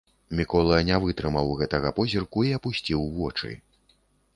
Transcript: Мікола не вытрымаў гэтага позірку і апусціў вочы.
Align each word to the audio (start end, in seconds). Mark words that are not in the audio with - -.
Мікола 0.37 0.79
не 0.87 0.97
вытрымаў 1.03 1.53
гэтага 1.61 1.95
позірку 2.01 2.49
і 2.49 2.59
апусціў 2.61 3.09
вочы. 3.23 3.51